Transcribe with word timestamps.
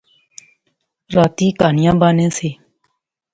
راتیں 1.15 1.51
کہانیاں 1.59 1.95
بانے 2.01 2.27
سے 2.37 2.49